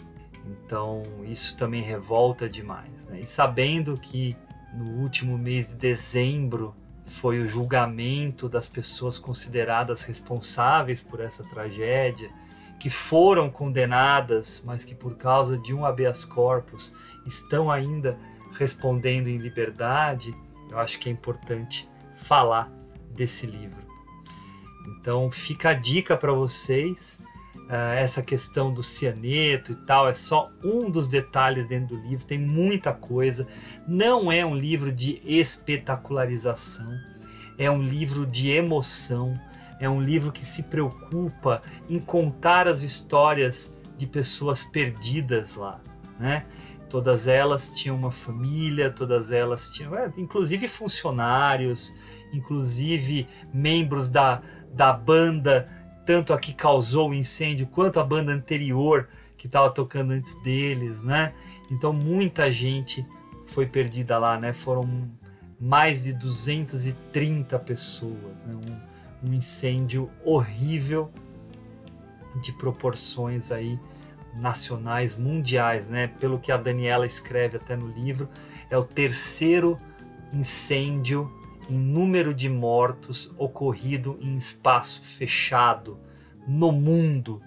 Então 0.45 1.03
isso 1.25 1.57
também 1.57 1.81
revolta 1.81 2.47
demais, 2.47 3.03
né? 3.09 3.19
E 3.19 3.25
sabendo 3.27 3.97
que 3.97 4.37
no 4.73 5.01
último 5.01 5.37
mês 5.37 5.67
de 5.67 5.75
dezembro 5.75 6.73
foi 7.03 7.41
o 7.41 7.45
julgamento 7.45 8.47
das 8.47 8.69
pessoas 8.69 9.19
consideradas 9.19 10.03
responsáveis 10.03 11.01
por 11.01 11.19
essa 11.19 11.43
tragédia, 11.43 12.29
que 12.79 12.89
foram 12.89 13.49
condenadas, 13.49 14.63
mas 14.65 14.85
que 14.85 14.95
por 14.95 15.17
causa 15.17 15.57
de 15.57 15.73
um 15.73 15.85
habeas 15.85 16.23
corpus 16.23 16.95
estão 17.25 17.69
ainda 17.69 18.17
respondendo 18.53 19.27
em 19.27 19.37
liberdade, 19.37 20.35
eu 20.69 20.79
acho 20.79 20.99
que 20.99 21.09
é 21.09 21.11
importante 21.11 21.89
falar 22.13 22.71
desse 23.13 23.45
livro. 23.45 23.85
Então 24.99 25.29
fica 25.29 25.69
a 25.69 25.73
dica 25.73 26.15
para 26.15 26.31
vocês 26.31 27.23
Uh, 27.67 27.97
essa 27.97 28.23
questão 28.23 28.73
do 28.73 28.81
cianeto 28.81 29.73
e 29.73 29.75
tal 29.75 30.07
é 30.07 30.13
só 30.13 30.49
um 30.63 30.89
dos 30.89 31.09
detalhes 31.09 31.65
dentro 31.65 31.97
do 31.97 32.01
livro, 32.01 32.25
tem 32.25 32.39
muita 32.39 32.93
coisa. 32.93 33.45
Não 33.85 34.31
é 34.31 34.45
um 34.45 34.55
livro 34.55 34.89
de 34.89 35.21
espetacularização, 35.25 36.97
é 37.57 37.69
um 37.69 37.81
livro 37.81 38.25
de 38.25 38.51
emoção, 38.51 39.37
é 39.81 39.89
um 39.89 40.01
livro 40.01 40.31
que 40.31 40.45
se 40.45 40.63
preocupa 40.63 41.61
em 41.89 41.99
contar 41.99 42.69
as 42.69 42.83
histórias 42.83 43.75
de 43.97 44.07
pessoas 44.07 44.63
perdidas 44.63 45.55
lá, 45.55 45.81
né? 46.17 46.45
Todas 46.89 47.27
elas 47.27 47.69
tinham 47.69 47.95
uma 47.95 48.11
família, 48.11 48.89
todas 48.89 49.31
elas 49.31 49.73
tinham, 49.73 49.95
é, 49.95 50.11
inclusive 50.17 50.67
funcionários, 50.67 51.93
inclusive 52.31 53.27
membros 53.53 54.09
da, 54.09 54.41
da 54.73 54.93
banda 54.93 55.67
tanto 56.07 56.33
a 56.33 56.39
que 56.39 56.53
causou 56.53 57.09
o 57.09 57.13
incêndio 57.13 57.67
quanto 57.67 57.99
a 57.99 58.03
banda 58.03 58.31
anterior 58.31 59.09
que 59.37 59.45
estava 59.45 59.69
tocando 59.69 60.11
antes 60.11 60.41
deles, 60.41 61.03
né? 61.03 61.33
Então 61.69 61.91
muita 61.91 62.49
gente 62.49 63.05
foi 63.45 63.65
perdida 63.65 64.17
lá, 64.17 64.39
né? 64.39 64.53
Foram 64.53 65.11
mais 65.59 66.03
de 66.03 66.13
230 66.13 67.59
pessoas, 67.59 68.45
né? 68.45 68.55
um, 68.55 69.29
um 69.29 69.33
incêndio 69.33 70.09
horrível 70.23 71.11
de 72.41 72.53
proporções 72.53 73.51
aí 73.51 73.77
nacionais, 74.39 75.17
mundiais, 75.17 75.89
né? 75.89 76.07
Pelo 76.07 76.39
que 76.39 76.51
a 76.51 76.57
Daniela 76.57 77.05
escreve 77.05 77.57
até 77.57 77.75
no 77.75 77.87
livro, 77.87 78.29
é 78.69 78.77
o 78.77 78.83
terceiro 78.83 79.79
incêndio 80.31 81.31
em 81.69 81.77
número 81.77 82.33
de 82.33 82.49
mortos 82.49 83.33
ocorrido 83.37 84.17
em 84.21 84.37
espaço 84.37 85.01
fechado 85.01 85.99
no 86.47 86.71
mundo. 86.71 87.41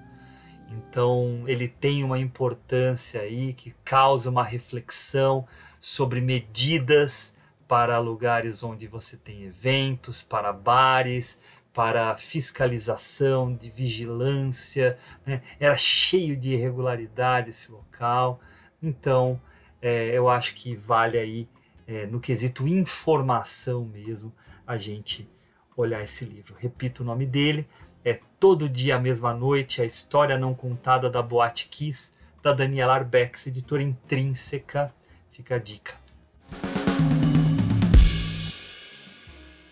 Então, 0.71 1.45
ele 1.47 1.67
tem 1.67 2.05
uma 2.05 2.19
importância 2.19 3.23
aí 3.23 3.53
que 3.53 3.75
causa 3.85 4.31
uma 4.31 4.45
reflexão 4.45 5.47
sobre 5.81 6.21
medidas 6.21 7.35
para 7.67 7.99
lugares 7.99 8.63
onde 8.63 8.87
você 8.87 9.17
tem 9.17 9.45
eventos, 9.45 10.23
para 10.23 10.53
bares, 10.53 11.41
para 11.81 12.15
fiscalização, 12.15 13.55
de 13.55 13.71
vigilância. 13.71 14.99
Né? 15.25 15.41
Era 15.59 15.75
cheio 15.79 16.37
de 16.37 16.51
irregularidade 16.51 17.49
esse 17.49 17.73
local. 17.73 18.39
Então, 18.83 19.41
é, 19.81 20.09
eu 20.09 20.29
acho 20.29 20.57
que 20.57 20.77
vale 20.77 21.17
aí 21.17 21.49
é, 21.87 22.07
no 22.07 22.21
quesito 22.21 22.69
informação 22.69 23.87
mesmo, 23.87 24.31
a 24.67 24.77
gente 24.77 25.27
olhar 25.75 26.03
esse 26.03 26.27
livro. 26.27 26.55
Repito 26.59 27.03
o 27.03 27.07
nome 27.07 27.25
dele, 27.25 27.67
é 28.05 28.21
Todo 28.39 28.69
Dia 28.69 28.99
Mesma 28.99 29.33
Noite, 29.33 29.81
a 29.81 29.87
história 29.87 30.37
não 30.37 30.53
contada 30.53 31.09
da 31.09 31.23
Boate 31.23 31.67
Kiss, 31.69 32.13
da 32.43 32.53
Daniela 32.53 32.95
Arbex, 32.97 33.47
editora 33.47 33.83
intrínseca. 33.83 34.93
Fica 35.31 35.55
a 35.55 35.59
dica. 35.59 35.95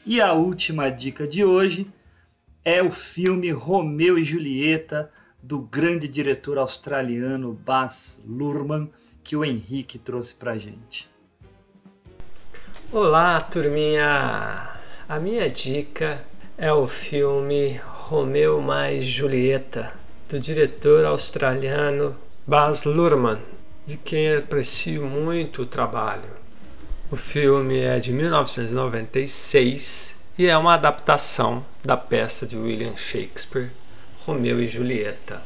E 0.07 0.23
a 0.23 0.33
última 0.33 0.91
dica 0.91 1.27
de 1.27 1.45
hoje 1.45 1.93
é 2.65 2.83
o 2.83 2.91
filme 2.91 3.51
Romeu 3.51 4.19
e 4.19 4.25
Julieta, 4.25 5.11
do 5.43 5.61
grande 5.61 6.09
diretor 6.09 6.59
australiano 6.59 7.53
Baz 7.53 8.23
Luhrmann, 8.27 8.91
que 9.23 9.37
o 9.37 9.45
Henrique 9.45 9.99
trouxe 9.99 10.35
pra 10.35 10.59
gente. 10.59 11.09
Olá, 12.93 13.41
turminha! 13.41 14.75
A 15.09 15.21
minha 15.21 15.49
dica 15.49 16.25
é 16.57 16.73
o 16.73 16.87
filme 16.87 17.81
Romeu 17.85 18.61
mais 18.61 19.05
Julieta, 19.05 19.93
do 20.29 20.41
diretor 20.41 21.05
australiano 21.05 22.17
Baz 22.47 22.85
Luhrmann, 22.85 23.41
de 23.87 23.97
quem 23.97 24.35
aprecio 24.35 25.07
muito 25.07 25.63
o 25.63 25.67
trabalho. 25.67 26.39
O 27.11 27.17
filme 27.17 27.79
é 27.79 27.99
de 27.99 28.13
1996 28.13 30.18
e 30.39 30.47
é 30.47 30.57
uma 30.57 30.75
adaptação 30.75 31.67
da 31.85 31.97
peça 31.97 32.47
de 32.47 32.57
William 32.57 32.97
Shakespeare, 32.97 33.73
Romeu 34.25 34.63
e 34.63 34.69
Julieta. 34.69 35.43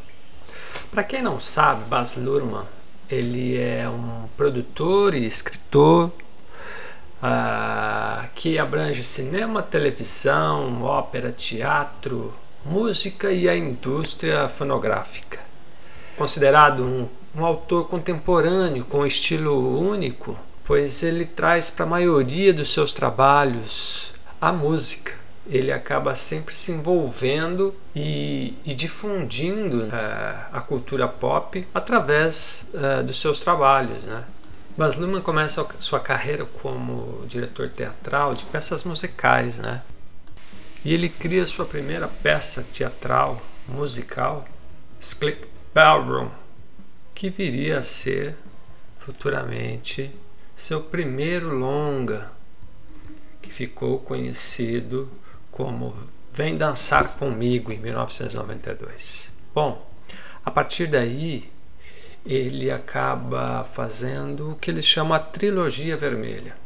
Para 0.90 1.02
quem 1.02 1.22
não 1.22 1.40
sabe, 1.40 1.86
Baz 1.86 2.14
Luhrmann 2.14 2.66
ele 3.08 3.58
é 3.58 3.88
um 3.88 4.28
produtor 4.36 5.14
e 5.14 5.26
escritor 5.26 6.12
ah, 7.22 8.28
que 8.34 8.58
abrange 8.58 9.02
cinema, 9.02 9.62
televisão, 9.62 10.82
ópera, 10.82 11.32
teatro, 11.32 12.34
música 12.62 13.32
e 13.32 13.48
a 13.48 13.56
indústria 13.56 14.46
fonográfica. 14.46 15.40
Considerado 16.18 16.82
um, 16.82 17.08
um 17.34 17.46
autor 17.46 17.88
contemporâneo 17.88 18.84
com 18.84 19.06
estilo 19.06 19.80
único, 19.80 20.38
pois 20.64 21.02
ele 21.02 21.24
traz 21.24 21.70
para 21.70 21.86
a 21.86 21.88
maioria 21.88 22.52
dos 22.52 22.70
seus 22.70 22.92
trabalhos 22.92 24.12
a 24.42 24.50
música. 24.50 25.14
Ele 25.46 25.70
acaba 25.70 26.16
sempre 26.16 26.52
se 26.52 26.72
envolvendo 26.72 27.74
e, 27.94 28.58
e 28.64 28.74
difundindo 28.74 29.84
uh, 29.84 29.90
a 30.52 30.60
cultura 30.60 31.06
pop 31.06 31.66
através 31.72 32.66
uh, 32.74 33.04
dos 33.04 33.20
seus 33.20 33.38
trabalhos. 33.38 34.02
Né? 34.02 34.24
Baz 34.76 34.96
Luhrmann 34.96 35.22
começa 35.22 35.64
sua 35.78 36.00
carreira 36.00 36.44
como 36.44 37.24
diretor 37.26 37.68
teatral 37.68 38.34
de 38.34 38.44
peças 38.46 38.82
musicais, 38.82 39.58
né? 39.58 39.82
E 40.84 40.92
ele 40.92 41.08
cria 41.08 41.46
sua 41.46 41.64
primeira 41.64 42.08
peça 42.08 42.64
teatral 42.72 43.40
musical, 43.68 44.44
Sklik 44.98 45.46
Ballroom, 45.72 46.30
que 47.14 47.30
viria 47.30 47.78
a 47.78 47.82
ser 47.82 48.34
futuramente 48.98 50.10
seu 50.56 50.80
primeiro 50.80 51.54
longa, 51.54 52.32
que 53.52 53.66
ficou 53.66 53.98
conhecido 53.98 55.08
como 55.50 55.94
Vem 56.32 56.56
Dançar 56.56 57.12
Comigo 57.18 57.70
em 57.70 57.78
1992. 57.78 59.30
Bom, 59.54 59.86
a 60.42 60.50
partir 60.50 60.86
daí 60.86 61.50
ele 62.24 62.70
acaba 62.70 63.62
fazendo 63.64 64.52
o 64.52 64.54
que 64.56 64.70
ele 64.70 64.82
chama 64.82 65.16
a 65.16 65.20
trilogia 65.20 65.96
vermelha. 65.96 66.56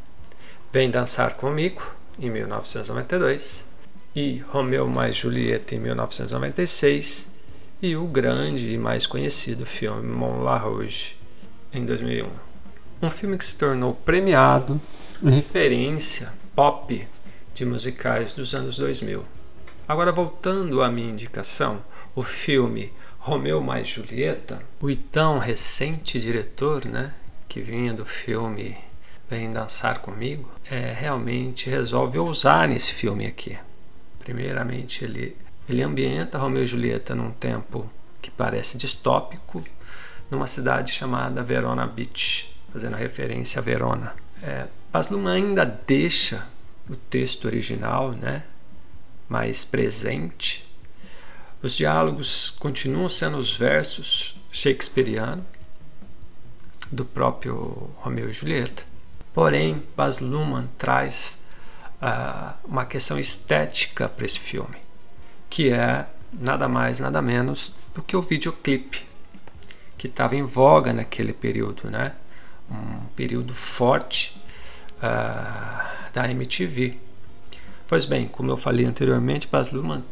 Vem 0.71 0.89
Dançar 0.89 1.33
Comigo 1.35 1.81
em 2.17 2.29
1992 2.29 3.65
e 4.15 4.37
Romeu 4.47 4.87
mais 4.87 5.17
Julieta 5.17 5.75
em 5.75 5.79
1996 5.79 7.35
e 7.81 7.97
o 7.97 8.05
grande 8.05 8.71
e 8.71 8.77
mais 8.77 9.05
conhecido 9.05 9.65
filme 9.65 10.07
Mon 10.07 10.41
La 10.41 10.57
Rouge 10.57 11.17
em 11.73 11.85
2001. 11.85 12.29
Um 13.01 13.09
filme 13.09 13.37
que 13.37 13.43
se 13.45 13.57
tornou 13.57 13.93
premiado 13.93 14.79
em 15.21 15.29
referência 15.29 16.36
pop 16.57 17.07
de 17.53 17.65
musicais 17.67 18.33
dos 18.33 18.55
anos 18.55 18.77
2000. 18.77 19.23
Agora 19.87 20.11
voltando 20.11 20.81
à 20.81 20.89
minha 20.89 21.11
indicação, 21.11 21.83
o 22.15 22.23
filme 22.23 22.91
Romeu 23.19 23.61
mais 23.61 23.87
Julieta, 23.87 24.59
o 24.81 24.89
então 24.89 25.37
recente 25.37 26.19
diretor, 26.19 26.83
né, 26.85 27.13
que 27.47 27.61
vinha 27.61 27.93
do 27.93 28.03
filme 28.03 28.75
Vem 29.29 29.53
Dançar 29.53 29.99
Comigo, 29.99 30.49
é, 30.67 30.95
realmente 30.99 31.69
resolve 31.69 32.17
ousar 32.17 32.67
nesse 32.67 32.91
filme 32.91 33.27
aqui. 33.27 33.55
Primeiramente, 34.17 35.03
ele, 35.03 35.37
ele 35.69 35.83
ambienta 35.83 36.39
Romeu 36.39 36.63
e 36.63 36.67
Julieta 36.67 37.13
num 37.13 37.29
tempo 37.29 37.87
que 38.19 38.31
parece 38.31 38.79
distópico, 38.79 39.63
numa 40.31 40.47
cidade 40.47 40.91
chamada 40.91 41.43
Verona 41.43 41.85
Beach, 41.85 42.51
fazendo 42.73 42.95
referência 42.95 43.59
a 43.59 43.61
Verona. 43.61 44.26
É, 44.41 44.67
Luhrmann 45.09 45.35
ainda 45.35 45.65
deixa 45.65 46.47
o 46.89 46.95
texto 46.95 47.45
original 47.45 48.11
né, 48.11 48.43
mais 49.27 49.63
presente. 49.63 50.67
Os 51.61 51.75
diálogos 51.75 52.49
continuam 52.51 53.09
sendo 53.09 53.37
os 53.37 53.55
versos 53.55 54.37
shakespearianos 54.51 55.45
do 56.91 57.03
próprio 57.03 57.89
Romeu 57.97 58.29
e 58.29 58.33
Julieta. 58.33 58.83
Porém, 59.33 59.83
Baz 59.95 60.19
Luhrmann 60.19 60.69
traz 60.77 61.37
uh, 62.01 62.53
uma 62.63 62.85
questão 62.85 63.19
estética 63.19 64.07
para 64.07 64.25
esse 64.25 64.39
filme, 64.39 64.77
que 65.49 65.69
é 65.71 66.05
nada 66.31 66.67
mais, 66.67 66.99
nada 66.99 67.21
menos 67.21 67.73
do 67.93 68.01
que 68.01 68.15
o 68.15 68.21
videoclipe 68.21 69.07
que 69.97 70.07
estava 70.07 70.35
em 70.35 70.43
voga 70.43 70.93
naquele 70.93 71.33
período, 71.33 71.89
né? 71.89 72.13
Um 72.69 73.05
período 73.15 73.53
forte 73.53 74.39
uh, 74.97 76.11
da 76.13 76.29
MTV. 76.29 76.97
Pois 77.87 78.05
bem, 78.05 78.27
como 78.27 78.51
eu 78.51 78.57
falei 78.57 78.85
anteriormente, 78.85 79.47
Baz 79.47 79.71
Luhrmann 79.71 80.03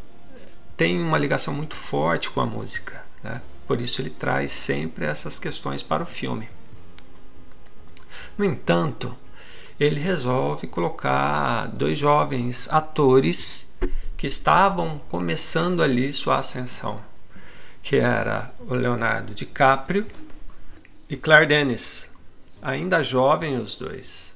tem 0.78 1.02
uma 1.02 1.18
ligação 1.18 1.54
muito 1.54 1.76
forte 1.76 2.30
com 2.30 2.42
a 2.42 2.46
música, 2.46 3.04
né? 3.24 3.42
Por 3.68 3.82
isso 3.82 4.02
ele 4.02 4.10
traz 4.10 4.52
sempre 4.52 5.06
essas 5.06 5.40
questões 5.40 5.82
para 5.82 6.04
o 6.04 6.06
filme. 6.06 6.48
No 8.38 8.46
entanto, 8.46 9.16
ele 9.80 10.00
resolve 10.00 10.68
colocar 10.68 11.68
dois 11.68 11.98
jovens 11.98 12.68
atores 12.72 13.68
que 14.16 14.28
estavam 14.28 15.00
começando 15.10 15.82
ali 15.82 16.12
sua 16.14 16.38
ascensão, 16.38 17.02
que 17.82 17.98
era 17.98 18.54
o 18.68 18.74
Leonardo 18.74 19.34
DiCaprio 19.34 20.06
e 21.10 21.18
Claire 21.18 21.48
Denis, 21.48 22.08
ainda 22.66 23.04
jovem 23.04 23.60
os 23.60 23.76
dois. 23.76 24.36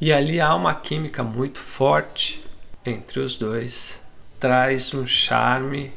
E 0.00 0.12
ali 0.12 0.40
há 0.40 0.54
uma 0.54 0.74
química 0.76 1.24
muito 1.24 1.58
forte 1.58 2.44
entre 2.86 3.18
os 3.18 3.36
dois, 3.36 4.00
traz 4.38 4.94
um 4.94 5.04
charme 5.04 5.92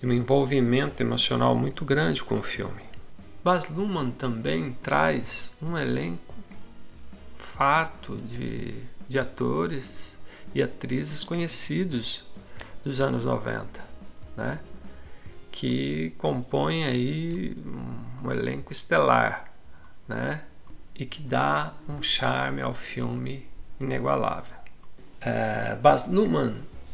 e 0.00 0.06
um 0.06 0.12
envolvimento 0.12 1.02
emocional 1.02 1.56
muito 1.56 1.84
grande 1.84 2.22
com 2.22 2.38
o 2.38 2.42
filme. 2.42 2.82
Baz 3.42 3.68
Luhrmann 3.68 4.12
também 4.12 4.72
traz 4.80 5.50
um 5.60 5.76
elenco 5.76 6.34
farto 7.36 8.16
de, 8.16 8.74
de 9.08 9.18
atores 9.18 10.16
e 10.54 10.62
atrizes 10.62 11.24
conhecidos 11.24 12.24
dos 12.84 13.00
anos 13.00 13.24
90, 13.24 13.84
né? 14.36 14.60
que 15.50 16.14
compõem 16.18 16.84
aí 16.84 17.56
um 18.22 18.30
elenco 18.30 18.70
estelar, 18.70 19.52
né? 20.06 20.42
E 20.98 21.06
que 21.06 21.22
dá 21.22 21.72
um 21.88 22.02
charme 22.02 22.60
ao 22.60 22.74
filme 22.74 23.46
inigualável. 23.80 24.56
É, 25.20 25.76
Baz 25.76 26.04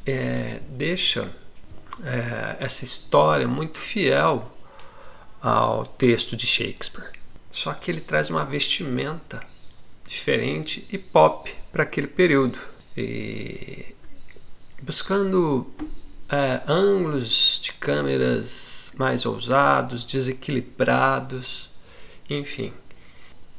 é, 0.06 0.60
deixa 0.68 1.34
é, 2.04 2.56
essa 2.60 2.84
história 2.84 3.48
muito 3.48 3.78
fiel 3.78 4.52
ao 5.40 5.86
texto 5.86 6.36
de 6.36 6.46
Shakespeare, 6.46 7.12
só 7.50 7.72
que 7.72 7.90
ele 7.90 8.00
traz 8.00 8.28
uma 8.28 8.44
vestimenta 8.44 9.42
diferente 10.06 10.86
e 10.90 10.98
pop 10.98 11.54
para 11.72 11.82
aquele 11.82 12.06
período. 12.06 12.58
E 12.96 13.94
buscando 14.82 15.72
é, 16.28 16.62
ângulos 16.66 17.58
de 17.62 17.72
câmeras 17.72 18.92
mais 18.96 19.26
ousados, 19.26 20.04
desequilibrados, 20.04 21.70
enfim. 22.28 22.72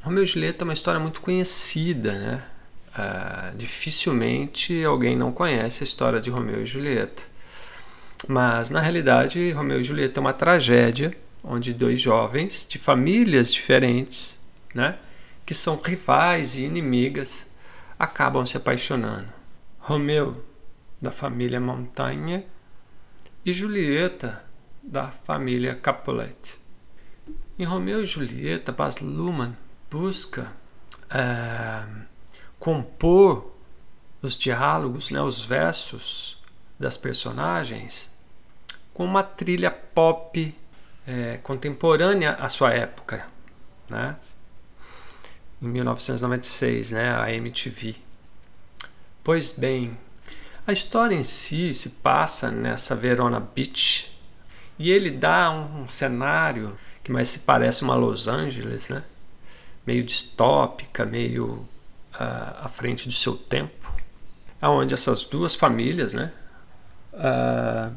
Romeu 0.05 0.23
e 0.23 0.27
Julieta 0.27 0.63
é 0.63 0.65
uma 0.65 0.73
história 0.73 0.99
muito 0.99 1.19
conhecida, 1.19 2.13
né? 2.13 2.43
Uh, 2.89 3.57
dificilmente 3.57 4.83
alguém 4.83 5.17
não 5.17 5.31
conhece 5.31 5.83
a 5.83 5.83
história 5.83 6.21
de 6.21 6.29
Romeu 6.29 6.61
e 6.61 6.65
Julieta. 6.65 7.23
Mas, 8.29 8.69
na 8.69 8.79
realidade, 8.79 9.51
Romeu 9.51 9.81
e 9.81 9.83
Julieta 9.83 10.19
é 10.19 10.21
uma 10.21 10.31
tragédia 10.31 11.11
onde 11.43 11.73
dois 11.73 11.99
jovens 11.99 12.67
de 12.69 12.77
famílias 12.77 13.51
diferentes, 13.51 14.39
né? 14.75 14.99
que 15.43 15.55
são 15.55 15.81
rivais 15.83 16.55
e 16.55 16.65
inimigas, 16.65 17.47
acabam 17.97 18.45
se 18.45 18.57
apaixonando. 18.57 19.29
Romeu, 19.79 20.45
da 21.01 21.09
família 21.09 21.59
Montanha, 21.59 22.45
e 23.43 23.51
Julieta, 23.51 24.45
da 24.83 25.07
família 25.07 25.73
Capulet. 25.73 26.59
Em 27.57 27.65
Romeu 27.65 28.03
e 28.03 28.05
Julieta, 28.05 28.71
Baz 28.71 28.99
Luhrmann 28.99 29.64
busca 29.89 30.51
é, 31.09 31.85
compor 32.59 33.53
os 34.21 34.37
diálogos, 34.37 35.11
né, 35.11 35.21
os 35.21 35.45
versos 35.45 36.43
das 36.79 36.97
personagens 36.97 38.09
com 38.93 39.05
uma 39.05 39.23
trilha 39.23 39.69
pop 39.69 40.55
é, 41.05 41.37
contemporânea 41.43 42.31
à 42.33 42.49
sua 42.49 42.73
época, 42.73 43.25
né? 43.89 44.15
em 45.61 45.67
1996, 45.67 46.91
né, 46.91 47.15
a 47.15 47.31
MTV. 47.31 47.95
Pois 49.23 49.51
bem, 49.51 49.97
a 50.65 50.71
história 50.71 51.15
em 51.15 51.23
si 51.23 51.73
se 51.73 51.89
passa 51.89 52.49
nessa 52.51 52.95
Verona 52.95 53.39
Beach 53.39 54.11
e 54.77 54.91
ele 54.91 55.11
dá 55.11 55.51
um, 55.51 55.87
cenário 55.87 56.77
que 57.03 57.11
mais 57.11 57.29
se 57.29 57.39
parece 57.39 57.83
uma 57.83 57.95
Los 57.95 58.27
Angeles, 58.27 58.89
né? 58.89 59.03
Meio 59.85 60.03
distópica, 60.03 61.05
meio 61.05 61.67
uh, 62.13 62.63
à 62.63 62.69
frente 62.69 63.07
do 63.07 63.13
seu 63.13 63.35
tempo, 63.35 63.91
aonde 64.61 64.93
essas 64.93 65.23
duas 65.23 65.55
famílias, 65.55 66.13
né, 66.13 66.31
uh, 67.13 67.95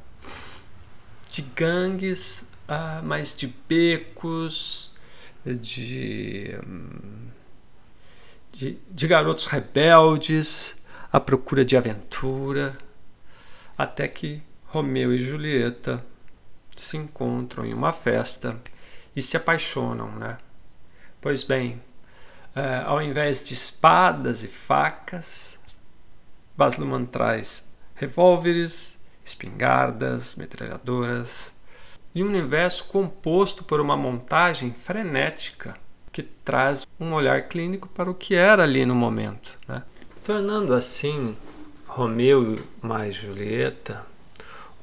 de 1.31 1.43
gangues, 1.43 2.47
uh, 2.69 3.03
mas 3.03 3.35
de 3.35 3.47
becos, 3.69 4.93
de 5.45 6.59
de, 8.59 8.77
de 8.91 9.07
garotos 9.07 9.47
rebeldes 9.47 10.75
à 11.13 11.21
procura 11.21 11.65
de 11.65 11.77
aventura, 11.77 12.77
até 13.77 14.09
que 14.09 14.43
Romeu 14.67 15.15
e 15.15 15.21
Julieta 15.21 16.05
se 16.75 16.97
encontram 16.97 17.65
em 17.65 17.73
uma 17.73 17.93
festa 17.93 18.61
e 19.15 19.23
se 19.23 19.37
apaixonam, 19.37 20.11
né? 20.17 20.39
Pois 21.21 21.43
bem, 21.43 21.83
é, 22.55 22.83
ao 22.87 23.03
invés 23.03 23.43
de 23.43 23.55
espadas 23.55 24.43
e 24.43 24.49
facas, 24.49 25.59
Baz 26.57 26.77
Luhrmann 26.77 27.07
traz 27.07 27.69
revólveres, 27.95 28.99
espingardas, 29.25 30.37
metralhadoras 30.37 31.53
e 32.15 32.23
um 32.23 32.27
universo 32.27 32.85
composto 32.85 33.63
por 33.65 33.81
uma 33.81 33.97
montagem 33.97 34.73
frenética 34.73 35.75
que 36.13 36.23
traz 36.23 36.87
um 36.99 37.13
olhar 37.13 37.49
clínico 37.49 37.89
para 37.89 38.11
o 38.11 38.15
que 38.15 38.35
era 38.35 38.63
ali 38.63 38.87
no 38.87 38.95
momento, 38.95 39.59
né? 39.69 39.83
tornando 40.25 40.75
assim 40.75 41.37
Romeu 41.87 42.57
mais 42.83 43.15
Julieta 43.15 44.07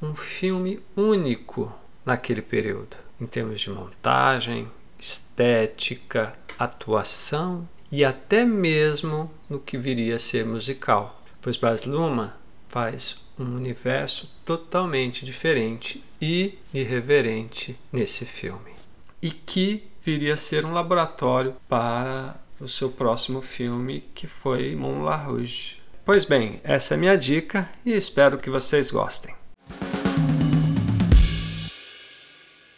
um 0.00 0.14
filme 0.14 0.80
único 0.96 1.72
naquele 2.04 2.42
período, 2.42 2.96
em 3.20 3.26
termos 3.26 3.60
de 3.60 3.70
montagem, 3.70 4.66
estética, 4.98 6.32
atuação 6.58 7.68
e 7.90 8.04
até 8.04 8.44
mesmo 8.44 9.30
no 9.48 9.60
que 9.60 9.76
viria 9.76 10.16
a 10.16 10.18
ser 10.18 10.44
musical, 10.44 11.22
pois 11.40 11.56
Baz 11.56 11.84
Luhrmann 11.84 12.32
faz 12.68 13.20
um 13.38 13.44
universo 13.44 14.30
totalmente 14.44 15.24
diferente 15.24 16.02
e 16.20 16.58
irreverente 16.72 17.78
nesse 17.92 18.24
filme 18.24 18.76
e 19.22 19.30
que 19.30 19.84
viria 20.02 20.34
a 20.34 20.36
ser 20.36 20.64
um 20.64 20.72
laboratório 20.72 21.56
para 21.68 22.36
o 22.60 22.68
seu 22.68 22.90
próximo 22.90 23.42
filme 23.42 24.04
que 24.14 24.26
foi 24.26 24.74
Moulin 24.74 25.24
Rouge. 25.24 25.78
Pois 26.04 26.24
bem, 26.24 26.60
essa 26.62 26.94
é 26.94 26.96
minha 26.96 27.16
dica 27.16 27.68
e 27.84 27.92
espero 27.92 28.38
que 28.38 28.48
vocês 28.48 28.90
gostem. 28.90 29.34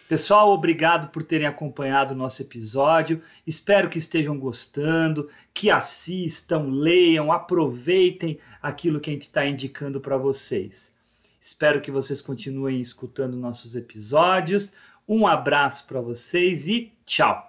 Pessoal, 0.08 0.50
obrigado 0.50 1.08
por 1.10 1.22
terem 1.22 1.46
acompanhado 1.46 2.14
o 2.14 2.16
nosso 2.16 2.40
episódio. 2.40 3.20
Espero 3.46 3.90
que 3.90 3.98
estejam 3.98 4.38
gostando, 4.38 5.28
que 5.52 5.70
assistam, 5.70 6.70
leiam, 6.70 7.30
aproveitem 7.30 8.38
aquilo 8.62 9.00
que 9.00 9.10
a 9.10 9.12
gente 9.12 9.22
está 9.22 9.44
indicando 9.46 10.00
para 10.00 10.16
vocês. 10.16 10.94
Espero 11.38 11.82
que 11.82 11.90
vocês 11.90 12.22
continuem 12.22 12.80
escutando 12.80 13.36
nossos 13.36 13.76
episódios. 13.76 14.72
Um 15.06 15.26
abraço 15.26 15.86
para 15.86 16.00
vocês 16.00 16.66
e 16.66 16.90
tchau! 17.04 17.47